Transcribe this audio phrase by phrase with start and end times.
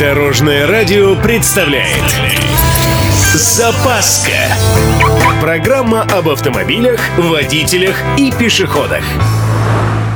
[0.00, 2.02] Дорожное радио представляет
[3.34, 4.32] Запаска
[5.42, 9.04] Программа об автомобилях, водителях и пешеходах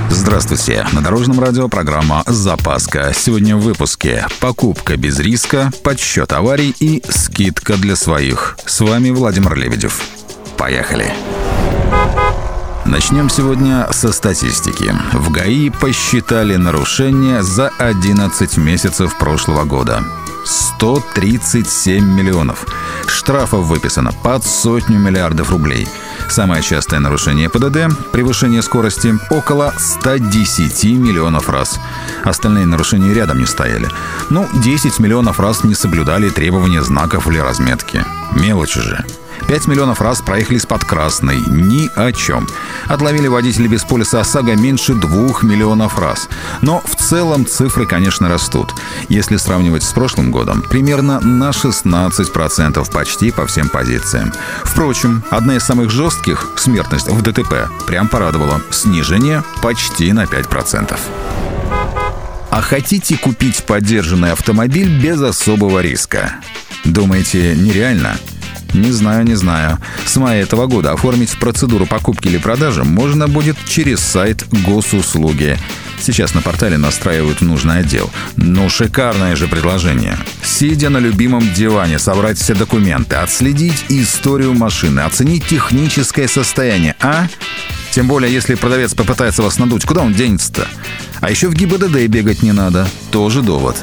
[0.09, 0.87] Здравствуйте!
[0.95, 3.13] На Дорожном радио программа «Запаска».
[3.15, 8.57] Сегодня в выпуске «Покупка без риска», «Подсчет аварий» и «Скидка для своих».
[8.65, 10.01] С вами Владимир Лебедев.
[10.57, 11.13] Поехали!
[12.95, 14.95] Начнем сегодня со статистики.
[15.13, 20.05] В ГАИ посчитали нарушения за 11 месяцев прошлого года.
[20.45, 22.65] 137 миллионов.
[23.09, 25.89] Штрафов выписано под сотню миллиардов рублей.
[26.29, 31.81] Самое частое нарушение ПДД– превышение скорости– около 110 миллионов раз.
[32.23, 33.89] Остальные нарушения рядом не стояли.
[34.31, 38.05] Ну, 10 миллионов раз не соблюдали требования знаков или разметки.
[38.37, 39.05] Мелочи же.
[39.49, 41.39] 5 миллионов раз проехали с-под красной.
[41.47, 42.49] Ни о чем.
[42.87, 46.29] Отловили водителей без полиса ОСАГО меньше 2 миллионов раз.
[46.63, 48.75] Но в целом цифры, конечно, растут.
[49.09, 54.33] Если сравнивать с прошлым годом, примерно на 16% почти по всем позициям.
[54.65, 58.61] Впрочем, одна из самых жестких, смертность в ДТП, прям порадовала.
[58.71, 60.99] Снижение почти на 5%.
[62.51, 66.37] А хотите купить поддержанный автомобиль без особого риска?
[66.85, 68.17] Думаете, нереально?
[68.75, 69.79] Не знаю, не знаю.
[70.05, 75.57] С мая этого года оформить процедуру покупки или продажи можно будет через сайт госуслуги.
[76.01, 78.11] Сейчас на портале настраивают нужный отдел.
[78.37, 80.19] Ну, шикарное же предложение.
[80.43, 87.29] Сидя на любимом диване, собрать все документы, отследить историю машины, оценить техническое состояние, а?
[87.93, 90.67] Тем более, если продавец попытается вас надуть, куда он денется-то?
[91.21, 92.89] А еще в ГИБДД бегать не надо.
[93.13, 93.77] Тоже довод.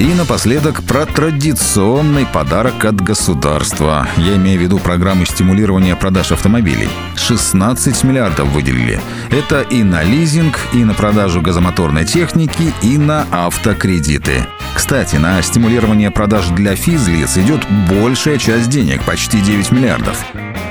[0.00, 4.08] И напоследок про традиционный подарок от государства.
[4.16, 6.88] Я имею в виду программу стимулирования продаж автомобилей.
[7.16, 8.98] 16 миллиардов выделили.
[9.30, 14.46] Это и на лизинг, и на продажу газомоторной техники, и на автокредиты.
[14.74, 20.16] Кстати, на стимулирование продаж для физлиц идет большая часть денег, почти 9 миллиардов.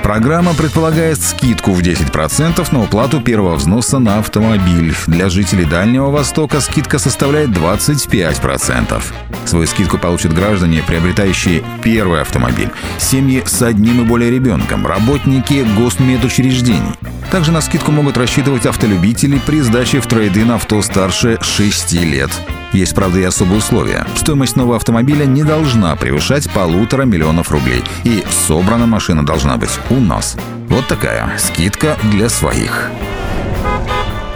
[0.02, 4.94] Программа предполагает скидку в 10% на уплату первого взноса на автомобиль.
[5.06, 9.02] Для жителей Дальнего Востока скидка составляет 25%.
[9.44, 16.94] Свою скидку получат граждане, приобретающие первый автомобиль, семьи с одним и более ребенком, работники госмедучреждений.
[17.30, 22.30] Также на скидку могут рассчитывать автолюбители при сдаче в трейдин авто старше 6 лет.
[22.72, 24.06] Есть, правда, и особые условия.
[24.16, 27.82] Стоимость нового автомобиля не должна превышать полутора миллионов рублей.
[28.04, 30.36] И собрана машина должна быть у нас.
[30.68, 32.90] Вот такая скидка для своих.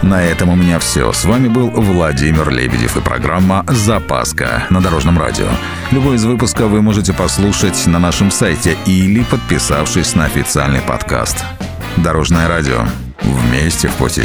[0.02, 1.12] На этом у меня все.
[1.12, 5.46] С вами был Владимир Лебедев и программа «Запаска» на Дорожном радио.
[5.92, 11.42] Любой из выпусков вы можете послушать на нашем сайте или подписавшись на официальный подкаст.
[11.96, 12.84] Дорожное радио.
[13.22, 14.24] Вместе в пути.